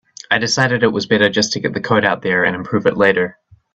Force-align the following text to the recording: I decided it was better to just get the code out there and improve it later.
I 0.31 0.39
decided 0.39 0.81
it 0.81 0.91
was 0.91 1.05
better 1.05 1.25
to 1.27 1.29
just 1.29 1.53
get 1.53 1.75
the 1.75 1.79
code 1.79 2.03
out 2.05 2.23
there 2.23 2.43
and 2.43 2.55
improve 2.55 2.87
it 2.87 2.97
later. 2.97 3.37